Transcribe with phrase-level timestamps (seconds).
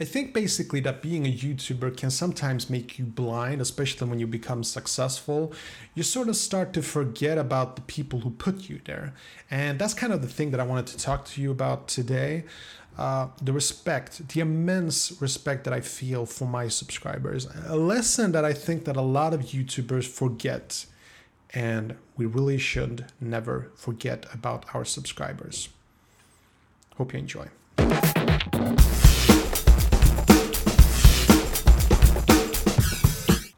[0.00, 4.26] I think basically that being a YouTuber can sometimes make you blind, especially when you
[4.26, 5.52] become successful.
[5.94, 9.12] You sort of start to forget about the people who put you there.
[9.50, 12.44] And that's kind of the thing that I wanted to talk to you about today.
[12.96, 17.46] Uh, the respect, the immense respect that I feel for my subscribers.
[17.66, 20.86] A lesson that I think that a lot of YouTubers forget.
[21.52, 25.68] And we really should never forget about our subscribers.
[26.96, 27.48] Hope you enjoy.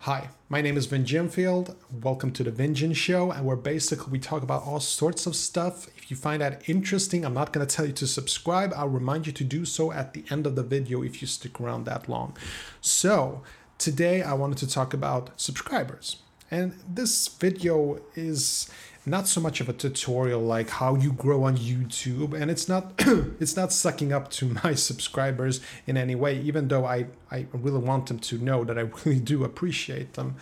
[0.06, 1.76] Hi, my name is Vin Jimfield.
[2.02, 5.86] Welcome to the Vinjin Show, and where basically we talk about all sorts of stuff.
[5.96, 8.72] If you find that interesting, I'm not going to tell you to subscribe.
[8.76, 11.60] I'll remind you to do so at the end of the video if you stick
[11.60, 12.36] around that long.
[12.80, 13.44] So,
[13.78, 16.16] today I wanted to talk about subscribers.
[16.52, 18.68] And this video is
[19.06, 22.92] not so much of a tutorial like how you grow on YouTube and it's not
[23.40, 27.80] it's not sucking up to my subscribers in any way even though I I really
[27.80, 30.36] want them to know that I really do appreciate them.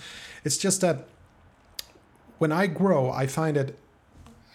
[0.44, 1.06] It's just that
[2.38, 3.78] when I grow I find it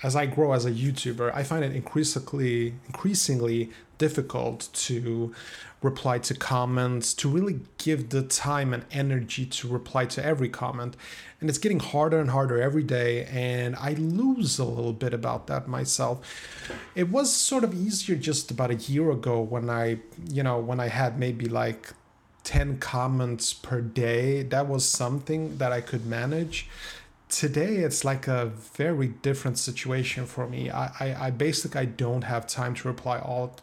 [0.05, 5.33] as I grow as a YouTuber I find it increasingly increasingly difficult to
[5.81, 10.97] reply to comments, to really give the time and energy to reply to every comment.
[11.39, 15.47] And it's getting harder and harder every day, and I lose a little bit about
[15.47, 16.17] that myself.
[16.95, 20.79] It was sort of easier just about a year ago when I, you know, when
[20.79, 21.93] I had maybe like
[22.43, 24.43] 10 comments per day.
[24.43, 26.67] That was something that I could manage
[27.35, 28.45] today it's like a
[28.77, 33.19] very different situation for me i i, I basically i don't have time to reply
[33.19, 33.59] all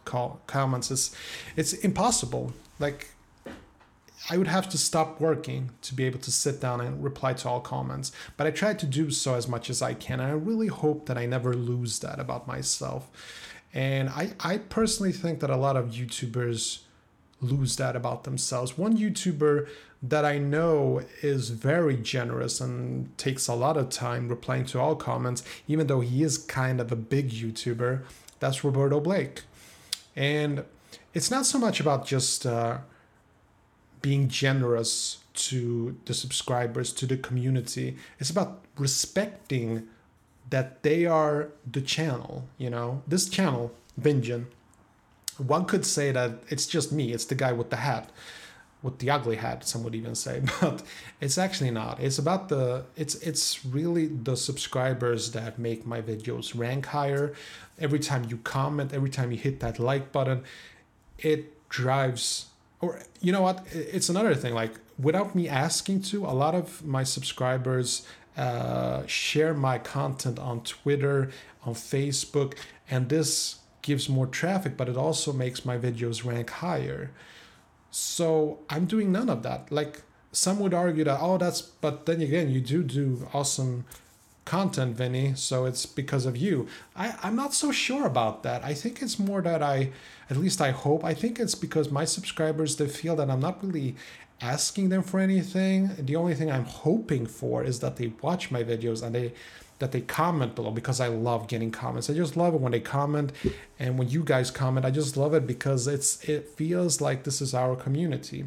[0.47, 1.17] comments it's
[1.56, 3.09] it's impossible like
[4.31, 7.48] I would have to stop working to be able to sit down and reply to
[7.48, 8.12] all comments.
[8.37, 10.20] But I try to do so as much as I can.
[10.20, 13.11] And I really hope that I never lose that about myself.
[13.75, 16.83] And I, I personally think that a lot of YouTubers
[17.41, 18.78] lose that about themselves.
[18.78, 19.69] One YouTuber
[20.03, 24.97] that I know is very generous and takes a lot of time replying to all
[24.97, 28.03] comments, even though he is kind of a big YouTuber,
[28.41, 29.43] that's Roberto Blake.
[30.16, 30.65] And
[31.15, 32.78] it's not so much about just uh,
[34.00, 39.88] being generous to the subscribers, to the community, it's about respecting
[40.50, 43.03] that they are the channel, you know?
[43.06, 44.47] This channel, Vinjin,
[45.38, 48.10] one could say that it's just me, it's the guy with the hat,
[48.82, 50.82] with the ugly hat, some would even say, but
[51.20, 52.00] it's actually not.
[52.00, 57.34] It's about the it's it's really the subscribers that make my videos rank higher.
[57.78, 60.44] Every time you comment, every time you hit that like button,
[61.19, 62.47] it drives
[62.81, 63.65] or you know what?
[63.72, 68.06] It's another thing like without me asking to, a lot of my subscribers
[68.37, 71.31] uh, share my content on Twitter,
[71.65, 72.54] on Facebook,
[72.91, 77.10] and this gives more traffic, but it also makes my videos rank higher.
[77.92, 79.70] So I'm doing none of that.
[79.70, 83.84] Like some would argue that, oh, that's, but then again, you do do awesome
[84.44, 86.66] content, Vinny, so it's because of you.
[86.97, 88.64] I, I'm not so sure about that.
[88.64, 89.92] I think it's more that I,
[90.30, 93.62] at least I hope, I think it's because my subscribers, they feel that I'm not
[93.62, 93.94] really
[94.41, 95.91] asking them for anything.
[95.98, 99.34] The only thing I'm hoping for is that they watch my videos and they
[99.82, 102.09] that they comment below because I love getting comments.
[102.09, 103.32] I just love it when they comment
[103.81, 104.87] and when you guys comment.
[104.87, 108.44] I just love it because it's it feels like this is our community.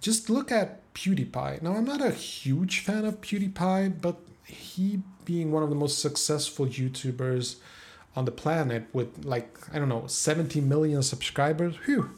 [0.00, 1.60] Just look at PewDiePie.
[1.60, 5.98] Now I'm not a huge fan of PewDiePie, but he being one of the most
[5.98, 7.56] successful YouTubers
[8.16, 11.76] on the planet with like I don't know 70 million subscribers.
[11.84, 12.10] Whew,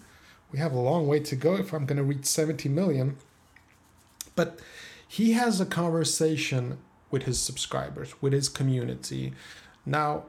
[0.52, 3.16] we have a long way to go if I'm going to reach 70 million.
[4.36, 4.60] But
[5.08, 6.78] he has a conversation
[7.10, 9.32] with his subscribers, with his community.
[9.84, 10.24] Now,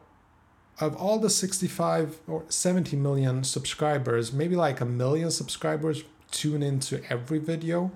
[0.79, 7.01] of all the 65 or 70 million subscribers, maybe like a million subscribers tune into
[7.11, 7.91] every video,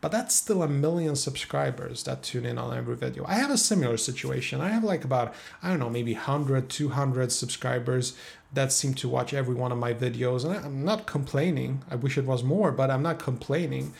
[0.00, 3.24] but that's still a million subscribers that tune in on every video.
[3.26, 4.60] I have a similar situation.
[4.60, 8.14] I have like about, I don't know, maybe 100, 200 subscribers
[8.52, 10.44] that seem to watch every one of my videos.
[10.44, 11.82] And I'm not complaining.
[11.90, 13.94] I wish it was more, but I'm not complaining.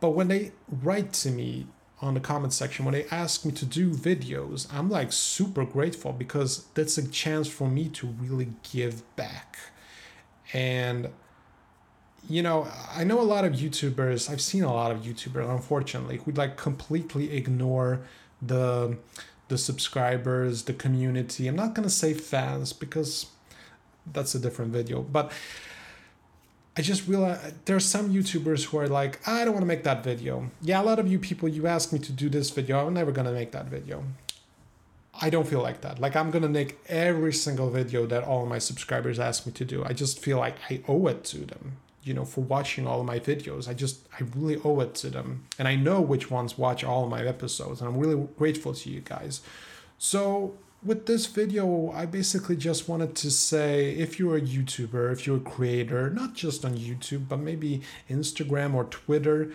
[0.00, 1.68] But when they write to me
[2.00, 6.12] on the comment section when they ask me to do videos i'm like super grateful
[6.12, 9.56] because that's a chance for me to really give back.
[10.52, 11.08] And
[12.28, 16.18] you know i know a lot of youtubers i've seen a lot of youtubers unfortunately
[16.24, 18.00] who like completely ignore
[18.42, 18.96] the
[19.48, 21.46] the subscribers the community.
[21.46, 23.26] I'm not going to say fans because
[24.12, 25.32] that's a different video but
[26.76, 29.84] I just realized there are some YouTubers who are like, I don't want to make
[29.84, 30.50] that video.
[30.60, 32.86] Yeah, a lot of you people, you asked me to do this video.
[32.86, 34.04] I'm never going to make that video.
[35.20, 35.98] I don't feel like that.
[35.98, 39.84] Like I'm gonna make every single video that all my subscribers ask me to do.
[39.84, 43.18] I just feel like I owe it to them, you know, for watching all my
[43.18, 43.68] videos.
[43.68, 45.46] I just I really owe it to them.
[45.58, 49.00] And I know which ones watch all my episodes, and I'm really grateful to you
[49.00, 49.40] guys.
[49.98, 50.54] So
[50.86, 55.38] with this video, I basically just wanted to say if you're a YouTuber, if you're
[55.38, 59.50] a creator, not just on YouTube, but maybe Instagram or Twitter,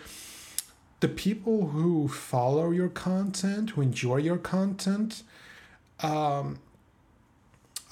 [1.00, 5.22] the people who follow your content, who enjoy your content,
[6.00, 6.58] um,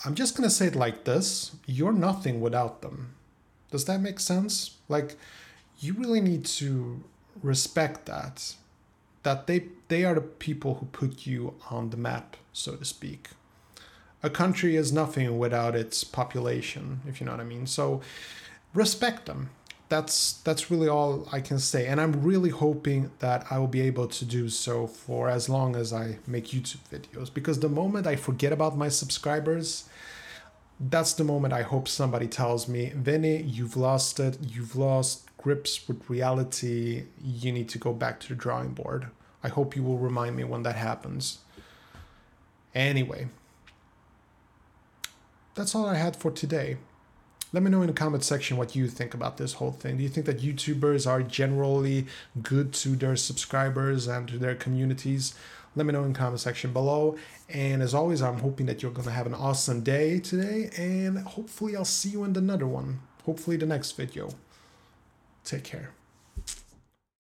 [0.04, 3.14] I'm just gonna say it like this you're nothing without them.
[3.70, 4.76] Does that make sense?
[4.88, 5.16] Like,
[5.78, 7.02] you really need to
[7.42, 8.54] respect that.
[9.22, 13.30] That they they are the people who put you on the map, so to speak.
[14.22, 17.66] A country is nothing without its population, if you know what I mean.
[17.66, 18.02] So
[18.74, 19.50] respect them
[19.90, 21.86] that's that's really all I can say.
[21.86, 25.76] And I'm really hoping that I will be able to do so for as long
[25.76, 27.32] as I make YouTube videos.
[27.34, 29.88] Because the moment I forget about my subscribers,
[30.78, 34.38] that's the moment I hope somebody tells me, Vinny, you've lost it.
[34.40, 37.04] You've lost grips with reality.
[37.22, 39.08] You need to go back to the drawing board.
[39.42, 41.38] I hope you will remind me when that happens.
[42.74, 43.28] Anyway,
[45.54, 46.76] that's all I had for today.
[47.52, 49.96] Let me know in the comment section what you think about this whole thing.
[49.96, 52.06] Do you think that YouTubers are generally
[52.42, 55.34] good to their subscribers and to their communities?
[55.74, 57.16] Let me know in the comment section below.
[57.48, 60.70] And as always, I'm hoping that you're going to have an awesome day today.
[60.76, 63.00] And hopefully I'll see you in another one.
[63.24, 64.30] Hopefully the next video.
[65.44, 65.90] Take care.